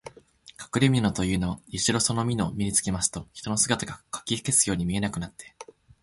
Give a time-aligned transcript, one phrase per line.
[0.57, 5.55] かくれみのというのは、一度そのみのを身につけますと、人の姿がかき消すように見えなくなって、